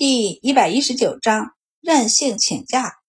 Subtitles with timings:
[0.00, 1.50] 第一百一十九章
[1.82, 3.00] 任性请假。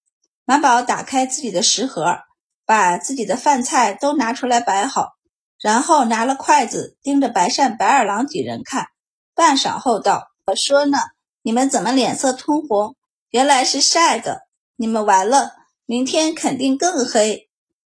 [0.44, 2.18] 满宝打开自己的食盒，
[2.66, 5.14] 把自己的饭菜都拿出来摆好，
[5.58, 8.88] 然后拿了筷子盯着白善、白二郎几人看，
[9.34, 10.98] 半晌后道：“我说呢，
[11.44, 12.98] 你们怎么脸色通红？
[13.30, 14.42] 原来是晒的，
[14.76, 15.54] 你们完了，
[15.86, 17.50] 明天肯定更黑。”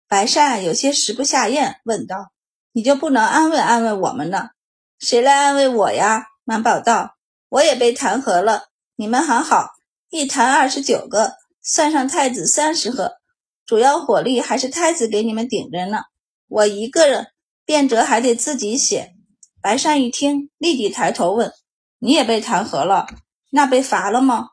[0.08, 2.32] 白善有些食不下咽，问道
[2.72, 4.48] ：“你就不能安慰安慰我们呢？
[4.98, 7.16] 谁来安慰我呀？”满宝道
[7.50, 8.68] ：“我也被弹劾了。”
[8.98, 9.72] 你们还好，
[10.08, 13.16] 一坛二十九个，算上太子三十个，
[13.66, 15.98] 主要火力还是太子给你们顶着呢。
[16.48, 17.26] 我一个人
[17.66, 19.12] 变折还得自己写。
[19.60, 21.52] 白善一听，立即抬头问
[22.00, 23.06] ：“你也被弹劾了？
[23.50, 24.48] 那被罚了吗？”“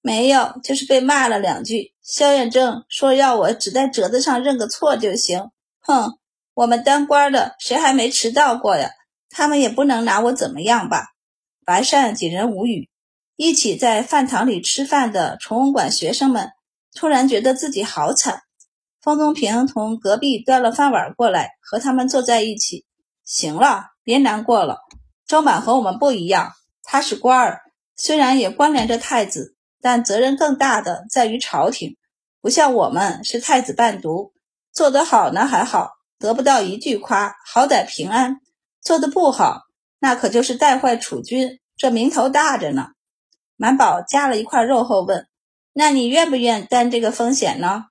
[0.00, 5.50] 没有，就是被骂了两句。”萧远正说：“要我只在折子上认个错就行。”
[5.84, 6.18] 哼，
[6.54, 8.88] 我们当官的谁还没迟到过呀？
[9.28, 11.08] 他们也不能拿我怎么样吧？
[11.66, 12.88] 白善几人无语。
[13.36, 16.50] 一起在饭堂里吃饭的崇文馆学生们
[16.94, 18.42] 突然觉得自己好惨。
[19.00, 22.84] 方宗平从隔壁端了饭碗过来，和他们坐在一起。
[23.24, 24.78] 行了，别难过了。
[25.26, 26.52] 周满和我们不一样，
[26.82, 27.62] 他是官儿，
[27.96, 31.96] 虽然也关联着太子，但责任更大的在于朝廷，
[32.40, 34.32] 不像我们是太子伴读，
[34.72, 38.34] 做得好呢还好，得不到一句夸，好歹平安；
[38.82, 39.62] 做得不好，
[39.98, 42.88] 那可就是带坏储君，这名头大着呢。
[43.56, 45.28] 满宝夹了一块肉后问
[45.72, 47.86] ：“那你愿不愿担这个风险呢？”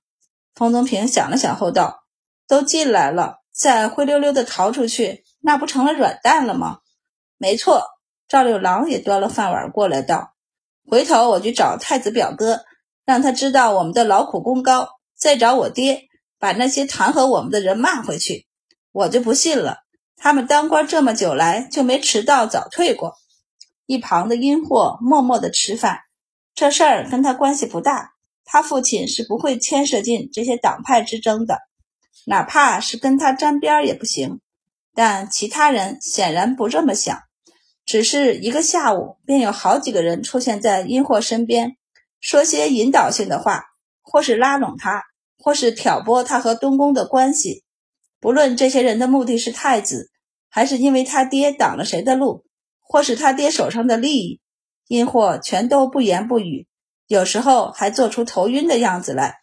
[0.55, 2.03] 冯宗平想了想后道
[2.47, 6.79] ：“都进来了，再灰溜溜的逃出去，那不成了软蛋了吗
[7.37, 7.83] ？”“没错。”
[8.27, 10.35] 赵六郎也端了饭碗过来道
[10.89, 12.61] ：“回头我去找太子表哥，
[13.05, 16.03] 让他知道我们的劳苦功高，再找我爹，
[16.39, 18.47] 把那些弹劾我们的人骂回去。
[18.93, 19.79] 我就不信了，
[20.15, 23.15] 他们当官这么久来就没迟到早退过。”
[23.91, 25.99] 一旁的阴货默默地吃饭，
[26.55, 28.13] 这事儿跟他关系不大，
[28.45, 31.59] 他父亲是不会牵涉进这些党派之争的，
[32.25, 34.39] 哪怕是跟他沾边也不行。
[34.95, 37.19] 但其他人显然不这么想，
[37.85, 41.75] 只是一个下午，便有好几个人出现在阴货身边，
[42.21, 43.65] 说些引导性的话，
[44.01, 45.03] 或是拉拢他，
[45.37, 47.65] 或是挑拨他和东宫的关系。
[48.21, 50.11] 不论这些人的目的是太子，
[50.47, 52.45] 还是因为他爹挡了谁的路。
[52.91, 54.41] 或是他爹手上的利益，
[54.89, 56.67] 因祸全都不言不语，
[57.07, 59.37] 有时候还做出头晕的样子来。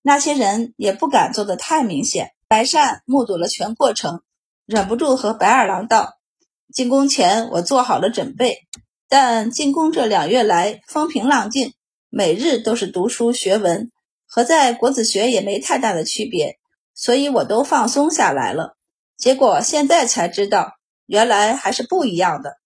[0.00, 2.30] 那些人也不敢做得太明显。
[2.48, 4.22] 白善目睹了全过程，
[4.64, 6.14] 忍不住和白二郎道
[6.72, 8.60] ：“进宫前我做好了准备，
[9.06, 11.74] 但进宫这两月来风平浪静，
[12.08, 13.90] 每日都是读书学文，
[14.26, 16.56] 和在国子学也没太大的区别，
[16.94, 18.78] 所以我都放松下来了。
[19.18, 20.72] 结果现在才知道，
[21.04, 22.56] 原来还是不一样的。”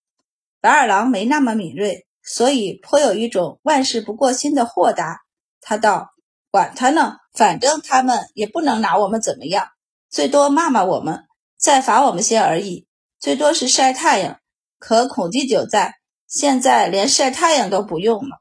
[0.60, 5.20] 白二郎没那么敏锐，所以颇有一种万事不过心的豁达。
[5.60, 6.10] 他道
[6.50, 9.68] ：“管他呢，反正他们也不能拿我们怎么样，
[10.10, 11.26] 最多骂骂我们，
[11.58, 12.86] 再罚我们些而已，
[13.20, 14.40] 最多是晒太阳。
[14.78, 15.96] 可孔季九在，
[16.26, 18.38] 现在连晒太阳都不用了。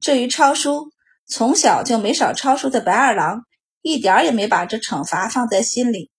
[0.00, 0.90] 至于抄书，
[1.26, 3.42] 从小就没少抄书的白二郎，
[3.80, 6.10] 一点也没把这惩罚放在心里。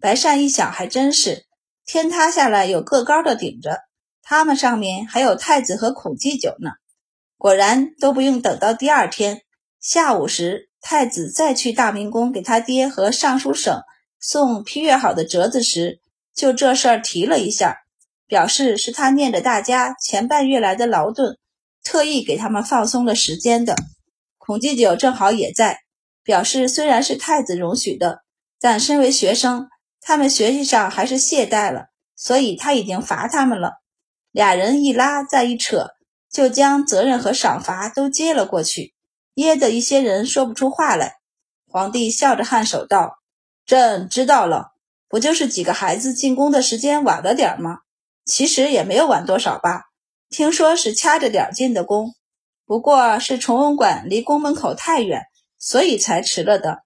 [0.00, 1.46] 白善一想，还真是，
[1.84, 3.80] 天塌下来有个高的顶着。”
[4.32, 6.70] 他们上面还有太子和孔祭酒呢。
[7.36, 9.42] 果然都不用等到第二天
[9.78, 13.82] 下午时，太子再去大明宫给他爹和尚书省
[14.18, 16.00] 送批阅好的折子时，
[16.34, 17.80] 就这事儿提了一下，
[18.26, 21.36] 表示是他念着大家前半月来的劳顿，
[21.84, 23.76] 特意给他们放松了时间的。
[24.38, 25.80] 孔祭酒正好也在，
[26.24, 28.22] 表示虽然是太子容许的，
[28.58, 29.68] 但身为学生，
[30.00, 33.81] 他们学习上还是懈怠了，所以他已经罚他们了。
[34.32, 35.90] 俩人一拉再一扯，
[36.30, 38.94] 就将责任和赏罚都接了过去，
[39.34, 41.16] 噎得一些人说不出话来。
[41.68, 43.18] 皇帝笑着颔首道
[43.66, 44.72] ：“朕知道了，
[45.06, 47.80] 不就是几个孩子进宫的时间晚了点吗？
[48.24, 49.82] 其实也没有晚多少吧。
[50.30, 52.14] 听说是掐着点进的宫，
[52.64, 55.24] 不过是崇文馆离宫门口太远，
[55.58, 56.84] 所以才迟了的。”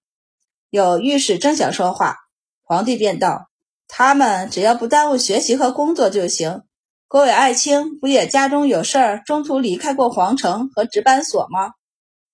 [0.69, 2.17] 有御史正想说话，
[2.61, 3.47] 皇帝便道
[3.87, 6.63] ：“他们只要不耽误学习和工作就行。”
[7.09, 11.71] 郭伟爱卿不也家中有事儿，中途离开过皇城和值班所吗？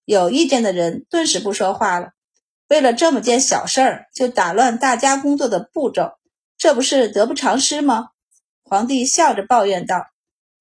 [0.03, 2.09] 有意见的人顿时不说话了。
[2.69, 6.13] 为了这么件小事儿，就打乱大家工作的步骤，
[6.57, 8.07] 这不是得不偿失吗？
[8.63, 10.07] 皇帝笑着抱怨道：“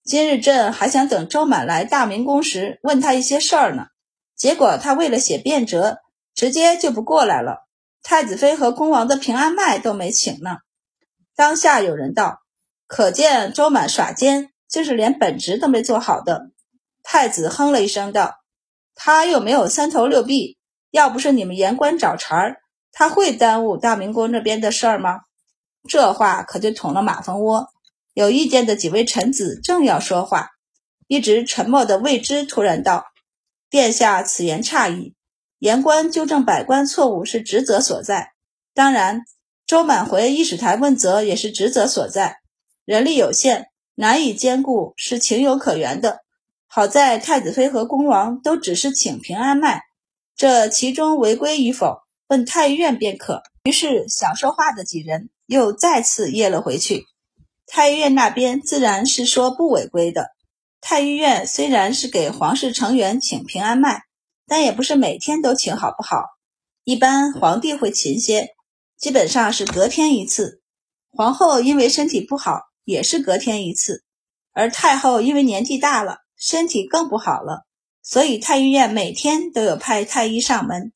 [0.05, 3.87] 今日朕还想等周满来大明宫时问他一些事儿呢，
[4.37, 6.01] 结果他为了写便折，
[6.35, 7.67] 直接就不过来了。
[8.03, 10.59] 太子妃和恭王的平安脉都没请呢。”
[11.35, 12.42] 当下有人道。
[12.95, 16.51] 可见周满耍奸，就是连本职都没做好的。
[17.03, 18.43] 太子哼了一声道
[18.95, 20.59] ：“他又没有三头六臂，
[20.91, 22.59] 要不是你们言官找茬儿，
[22.93, 25.21] 他会耽误大明宫这边的事儿吗？”
[25.89, 27.69] 这话可就捅了马蜂窝。
[28.13, 30.51] 有意见的几位臣子正要说话，
[31.09, 33.07] 一直沉默的魏之突然道
[33.71, 35.15] ：“殿下此言差矣，
[35.59, 38.33] 言官纠正百官错误是职责所在，
[38.75, 39.23] 当然，
[39.67, 42.42] 周满回御史台问责也是职责所在。
[42.93, 46.19] 人力有限，难以兼顾，是情有可原的。
[46.67, 49.81] 好在太子妃和恭王都只是请平安脉，
[50.37, 55.31] 这其中违规与否，问太医院便可。”于是想说话的几人。
[55.47, 57.07] 又再次噎了回去。
[57.67, 60.29] 太医院那边自然是说不违规的。
[60.83, 64.03] 太医院虽然是给皇室成员请平安脉，
[64.47, 66.27] 但也不是每天都请，好不好？
[66.85, 68.51] 一般皇帝会勤些，
[68.99, 70.61] 基本上是隔天一次。
[71.11, 74.05] 皇后因为身体不好，也是隔天一次。
[74.53, 77.67] 而太后因为年纪大了，身体更不好了，
[78.03, 80.93] 所以太医院每天都有派太医上门。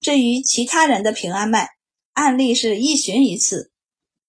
[0.00, 1.70] 至于其他人的平安脉，
[2.12, 3.72] 按例是一旬一次。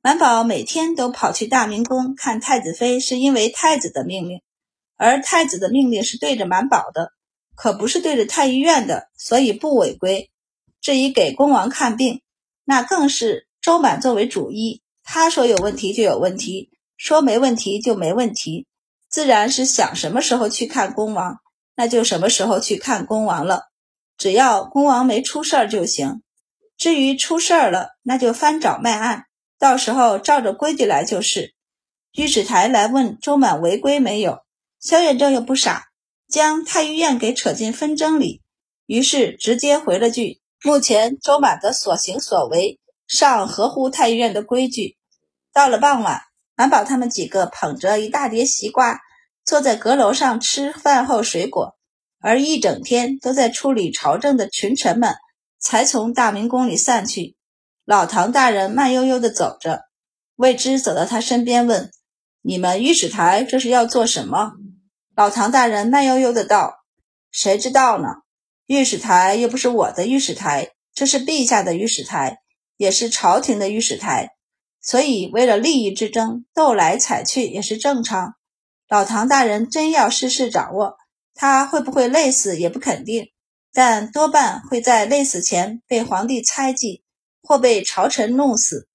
[0.01, 4.41] 满宝每天都跑去大明宫看太子妃，是因为太子的命令，
[4.95, 7.11] 而太子的命令是对着满宝的，
[7.53, 10.31] 可不是对着太医院的，所以不违规。
[10.79, 12.21] 至于给恭王看病，
[12.63, 18.67] 那更是周满作为主医，他说有问题就有问题，说没问题就没问题，
[19.07, 21.37] 自然是想什么时候去看恭王，
[21.73, 23.69] 那就什么时候去看恭王了，
[24.17, 26.21] 只要恭王没出事儿就行。
[26.77, 29.23] 至于出事儿了，那就翻找卖案。
[29.57, 31.55] 到时候照着规矩来就是。
[32.11, 34.39] 御史台来问周满违规没有，
[34.81, 35.85] 萧远正又不傻，
[36.27, 38.41] 将太医院给扯进纷争里，
[38.85, 44.97] 于是直接回了句：“目前周满的所行所为尚合乎太医院的规矩。”
[45.53, 46.23] 到了傍晚，
[46.59, 48.99] 满宝他们几个捧着一大碟西瓜，
[49.45, 51.77] 坐在阁楼上吃饭后水果，
[52.19, 55.15] 而一整天都在处理朝政的群臣们
[55.57, 57.37] 才从大明宫里散去。
[57.85, 59.83] 老唐大人慢悠悠地走着，
[60.35, 61.91] 魏之走到他身边问
[62.43, 64.51] ：“你们御史台这是要做什么？”
[65.15, 66.83] 老唐大人慢悠悠地道
[67.31, 68.07] ：“谁知道呢？
[68.65, 72.39] 御史台又不是我的御史台，这是陛下的御史台，
[72.75, 74.31] 也是朝廷的御史台，
[74.89, 78.33] 所以为了利益之争，斗来踩去也是正常。
[78.87, 80.97] 老唐大人真要事事掌握，
[81.35, 83.27] 他会不会累死也不肯定，
[83.71, 87.03] 但多半会在累死前被皇帝猜忌。”
[87.43, 88.87] 或被朝臣弄死，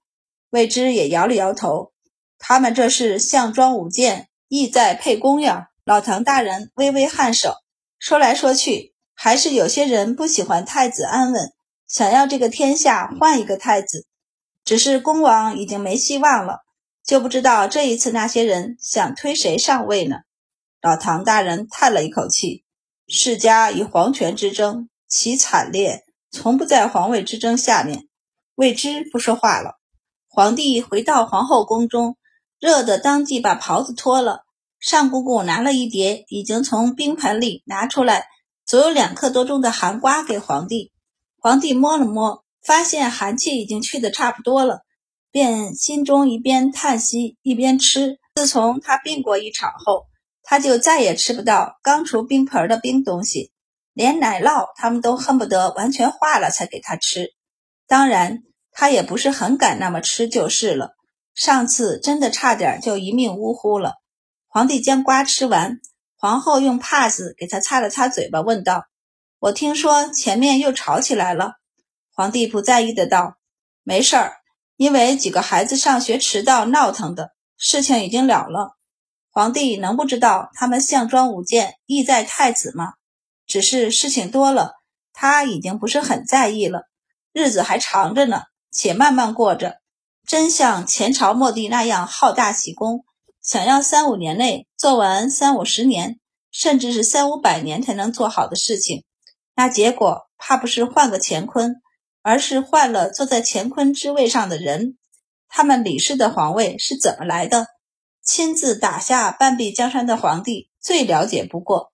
[0.51, 1.93] 魏之也摇了摇头。
[2.39, 5.69] 他们这是项庄舞剑，意在沛公呀。
[5.85, 7.55] 老唐大人微微颔首，
[7.99, 11.53] 说来说去，还是有些人不喜欢太子安稳，
[11.89, 14.07] 想要这个天下换一个太子。
[14.65, 16.61] 只是恭王已经没希望了，
[17.05, 20.21] 就不知道这一次那些人想推谁上位呢？
[20.81, 22.65] 老唐大人叹了一口气：
[23.07, 28.09] 世家与皇权之争，其惨烈，从不在皇位之争下面。
[28.55, 29.79] 未知不说话了。
[30.29, 32.17] 皇帝回到皇后宫中，
[32.61, 34.45] 热得当即把袍子脱了。
[34.79, 38.27] 尚姑姑拿了一碟已经从冰盆里拿出来，
[38.67, 40.93] 足有两克多重的寒瓜给皇帝。
[41.39, 44.81] 皇帝摸了摸，发现寒气已经去得差不多了，
[45.31, 48.19] 便心中一边叹息一边吃。
[48.37, 50.07] 自从他病过一场后，
[50.43, 53.53] 他就再也吃不到刚出冰盆的冰东西，
[53.93, 57.29] 连奶酪他们都恨不得完全化了才给他吃。
[57.87, 58.43] 当然，
[58.73, 60.95] 他也不是很敢那么吃就是了。
[61.35, 63.95] 上次真的差点就一命呜呼了。
[64.49, 65.81] 皇帝将瓜吃完，
[66.17, 68.85] 皇后用帕子给他擦了擦嘴巴，问道
[69.39, 71.55] ：“我听说前面又吵起来了。”
[72.15, 73.39] 皇帝不在意的道
[73.83, 74.37] ：“没事儿，
[74.77, 78.77] 因为几个孩子上学迟到闹腾的事情已经了了。
[79.33, 82.93] 皇帝能不知道他们项庄舞剑，意在太子吗？
[83.47, 84.75] 只是事情多了，
[85.13, 86.85] 他已经不是很在意了。”
[87.35, 89.79] 日子还长着呢，且慢慢过着。
[90.25, 93.05] 真像前朝末帝那样好大喜功，
[93.43, 96.21] 想要三五年内做完三五十年，
[96.53, 99.05] 甚至是三五百年才能做好的事情，
[99.57, 101.83] 那结果怕不是换个乾坤，
[102.25, 104.97] 而是换了坐在乾坤之位上的人。
[105.47, 107.67] 他们李氏的皇位是怎么来的？
[108.23, 111.93] 亲自打下半壁江山的皇帝最了解不过。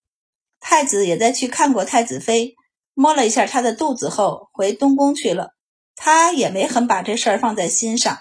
[0.60, 2.54] 太子也在去看过太子妃。
[2.94, 5.50] 摸了一下他的肚子后，回东宫去了。
[5.96, 8.18] 他也没很把这事儿放在心上。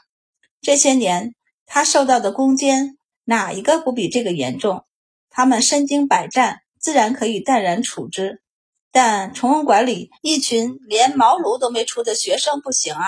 [0.62, 1.36] 这些年
[1.68, 4.86] 他受到的攻坚，哪一个不比这个严重？
[5.30, 8.42] 他们身经百战，自然可以淡然处之。
[8.92, 13.06] 但崇文馆里一群连茅庐都没出的学生不行啊！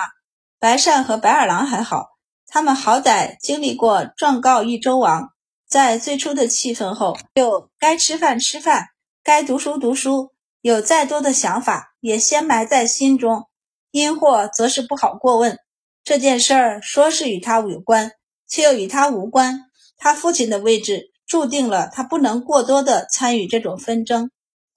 [0.59, 2.05] 白善和白二郎还好，
[2.47, 5.29] 他们好歹经历过状告一周王，
[5.67, 8.87] 在最初的气愤后，就该吃饭吃饭。
[9.23, 13.43] 该读书读书，有再多的想法也先埋在心中。
[13.91, 15.57] 因祸则是不好过问。
[16.03, 18.11] 这件事儿说是与他有关，
[18.47, 19.61] 却又与他无关。
[19.97, 24.31] 他父亲的位置注定了他不能过多的参与这种纷争，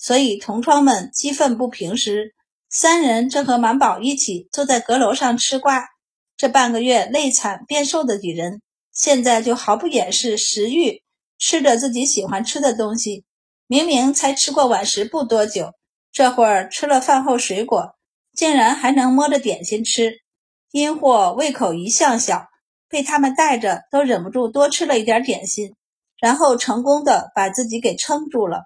[0.04, 2.34] 所以同窗们激愤不平时，
[2.68, 5.86] 三人正和满宝一起坐在阁楼上吃瓜。
[6.36, 8.60] 这半个月累惨变瘦的几人，
[8.92, 11.00] 现在就毫不掩饰食欲，
[11.38, 13.24] 吃着自己喜欢吃的东西。
[13.66, 15.72] 明明才吃过晚食不多久，
[16.12, 17.94] 这会儿吃了饭后水果，
[18.34, 20.18] 竟然还能摸着点心吃。
[20.70, 22.48] 因祸胃口一向小，
[22.90, 25.74] 被他们带着都忍不住多吃了一点点心，
[26.20, 28.64] 然后成功的把自己给撑住了。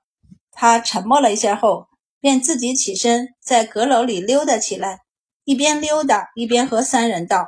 [0.61, 1.87] 他沉默了一下后，
[2.19, 5.03] 便自己起身在阁楼里溜达起来，
[5.45, 7.47] 一边溜达一边和三人道：“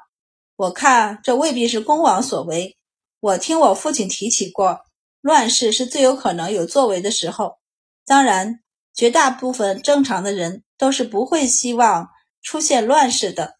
[0.55, 2.77] 我看这未必是公王所为，
[3.19, 4.83] 我听我父亲提起过。”
[5.23, 7.59] 乱世是最有可能有作为的时候，
[8.07, 8.61] 当然，
[8.95, 13.55] 绝大部分正常的人都是不会希望出现乱世的。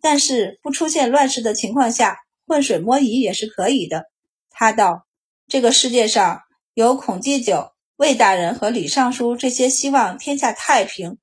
[0.00, 4.06] 但是不出现乱世的情况下，浑水摸鱼也是可以的。
[4.50, 5.06] 他道
[5.46, 6.40] ：“这个世界上
[6.74, 11.16] 有孔祭酒、魏大人和李尚书这些希望天下太平、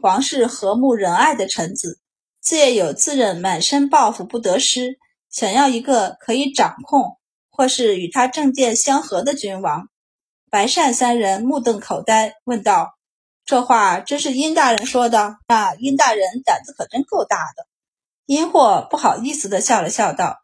[0.00, 2.00] 皇室和睦仁爱的臣子，
[2.40, 4.98] 自也有自认满身抱负不得失，
[5.30, 7.16] 想要一个可以掌控。”
[7.50, 9.88] 或是与他政见相合的君王，
[10.48, 12.94] 白善三人目瞪口呆，问道
[13.44, 15.38] ：“这话真是殷大人说的？
[15.48, 17.66] 那殷大人胆子可真够大的。”
[18.26, 20.36] 殷祸不好意思地笑了笑，道：“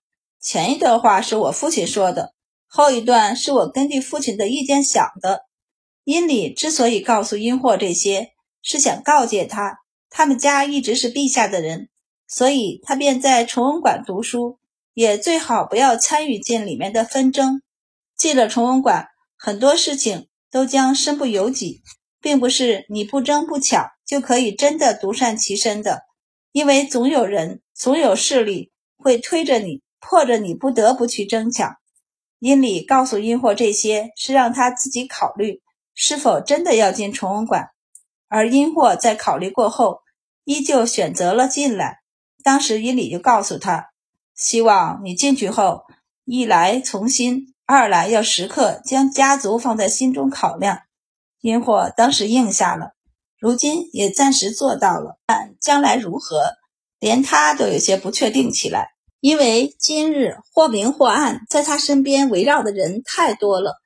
[0.42, 2.34] 前一段话是我父亲说的，
[2.66, 5.44] 后一段是我根据父亲的意见想的。
[6.04, 8.32] 殷礼之所以告诉殷祸这些，
[8.62, 11.88] 是想告诫他，他们家一直是陛下的人，
[12.28, 14.58] 所以他便在崇文馆读书。”
[14.94, 17.62] 也最好不要参与进里面的纷争。
[18.16, 21.82] 进了崇文馆，很多事情都将身不由己，
[22.20, 26.02] 并不是你不争不抢就可以真的独善其身的，
[26.52, 31.74] 因为总有人、总有势力会推着你、迫着你不得不去争抢。
[32.38, 35.60] 殷礼告诉殷霍这些，是让他自己考虑
[35.94, 37.70] 是否真的要进崇文馆，
[38.28, 40.00] 而殷霍在考虑过后，
[40.44, 42.00] 依旧选择了进来。
[42.42, 43.90] 当时殷礼就告诉他。
[44.34, 45.84] 希望你进去后，
[46.24, 50.80] 一来从心，二来要时刻将家族放在心中考量。
[51.40, 52.94] 殷霍当时应下了，
[53.38, 55.18] 如今也暂时做到了。
[55.24, 56.54] 但将来如何，
[56.98, 58.88] 连他都有些不确定起来。
[59.20, 63.80] 因为今日或明或暗，在他身边围绕的人太多了，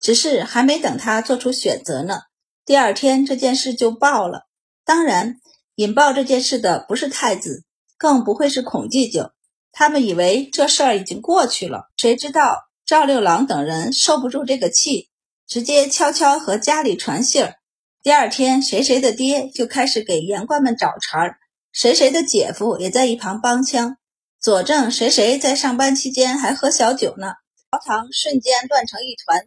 [0.00, 2.22] 只是还没等他做出选择呢。
[2.64, 4.46] 第二天这件事就爆了。
[4.84, 5.36] 当然，
[5.74, 7.64] 引爆这件事的不是太子，
[7.98, 9.30] 更不会是孔继久。
[9.72, 15.08] 他们以为这事儿已经过去了，谁知道赵六郎等人受不住这个气，
[15.46, 17.54] 直接悄悄和家里传信儿。
[18.02, 21.36] 第二天，谁谁的爹就开始给言官们找茬儿，
[21.72, 23.96] 谁谁的姐夫也在一旁帮腔，
[24.40, 27.34] 佐证谁谁在上班期间还喝小酒呢。
[27.70, 29.46] 朝堂瞬间乱成一团，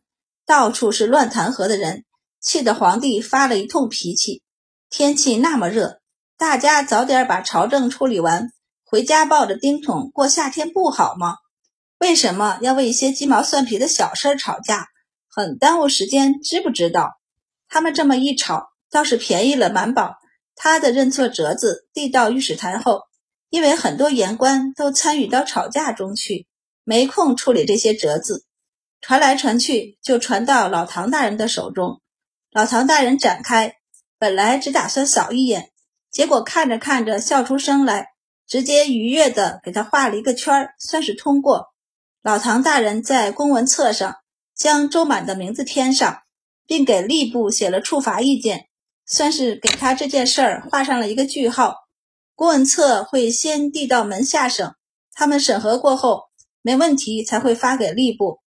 [0.53, 2.05] 到处是乱弹劾的人，
[2.39, 4.43] 气得皇帝发了一通脾气。
[4.87, 5.99] 天气那么热，
[6.37, 8.49] 大家早点把朝政处理完。
[8.85, 11.37] 回家抱着丁桶过夏天不好吗？
[11.97, 14.89] 为什么要为一些鸡毛蒜皮的小事吵架？
[15.27, 17.13] 很耽误时间，知不知道？
[17.67, 20.17] 他们这么一吵，倒是便宜了满宝。
[20.53, 23.01] 他的认错折子递到御史台后，
[23.49, 26.45] 因为很多言官都参与到吵架中去，
[26.83, 28.45] 没空处理这些折子，
[29.03, 32.01] 传来传去就传到老唐大人的手中。
[32.51, 33.75] 老唐大人展开，
[34.17, 35.71] 本来只打算扫一眼，
[36.09, 38.07] 结果看着看着笑出声来。
[38.45, 41.73] 直接愉悦地给他画了一个圈儿，算是通过。
[42.21, 44.17] 老唐大人在公文册上
[44.53, 46.19] 将周满的名字添上，
[46.67, 48.67] 并给吏部写了处罚意见，
[49.05, 51.75] 算是给他这件事儿画上了一个句号。
[52.35, 54.75] 公文册会先递到门下省，
[55.13, 56.23] 他们审核过后
[56.61, 58.42] 没问题才会发给吏部。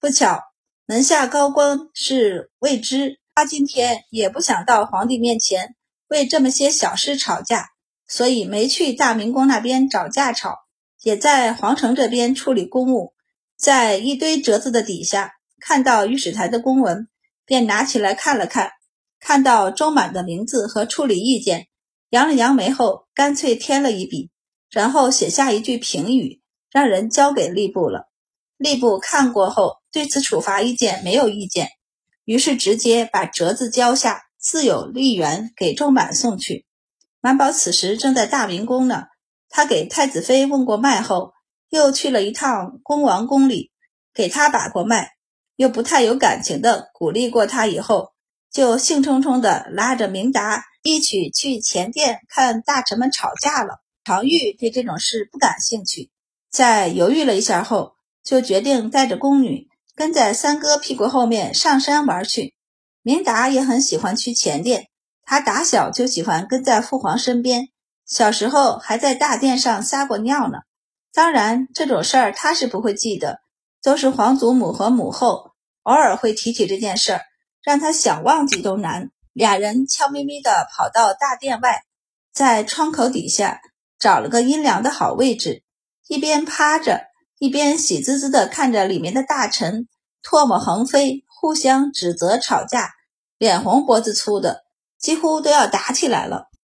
[0.00, 0.40] 不巧，
[0.86, 5.76] 门下高官是未知，他今天也不想到皇帝面前
[6.08, 7.68] 为这么些小事吵架。
[8.08, 10.56] 所以没去大明宫那边找架吵，
[11.02, 13.12] 也在皇城这边处理公务。
[13.56, 17.06] 在一堆折子的底下，看到御史台的公文，
[17.44, 18.72] 便拿起来看了看。
[19.20, 21.68] 看到周满的名字和处理意见，
[22.08, 24.30] 扬了扬眉后，干脆添了一笔，
[24.70, 26.40] 然后写下一句评语，
[26.72, 28.09] 让人交给吏部了。
[28.60, 31.70] 吏部看过后，对此处罚意见没有意见，
[32.26, 36.66] 于是直接把折子交下，自有吏员给周满送去。
[37.22, 39.04] 满宝此时正在大明宫呢，
[39.48, 41.32] 他给太子妃问过脉后，
[41.70, 43.72] 又去了一趟恭王宫里，
[44.12, 45.12] 给他把过脉，
[45.56, 47.66] 又不太有感情的鼓励过他。
[47.66, 48.12] 以后
[48.52, 53.80] 就兴冲冲的拉着明达一起去前殿看大臣们吵架了。
[54.04, 56.10] 常玉对这种事不感兴趣，
[56.50, 62.54] 在犹豫了一下后，就决定带着宫女跟在三哥屁股后面上山玩去。
[63.02, 64.88] 明达也很喜欢去前殿，
[65.22, 67.68] 他打小就喜欢跟在父皇身边，
[68.06, 70.58] 小时候还在大殿上撒过尿呢。
[71.12, 73.40] 当然，这种事儿他是不会记得，
[73.82, 77.22] 都是皇祖母和母后偶尔会提起这件事儿，
[77.62, 79.10] 让他想忘记都难。
[79.32, 81.84] 俩人悄咪咪地跑到大殿外，
[82.32, 83.60] 在窗口底下
[83.98, 85.62] 找了个阴凉的好位置，
[86.06, 87.06] 一边趴着，
[87.40, 89.88] 一边喜滋滋地看着里面的大臣
[90.22, 92.90] 唾沫横飞，互相指责吵架，
[93.38, 94.64] 脸红脖子粗的，
[94.98, 96.49] 几乎都要打起来了。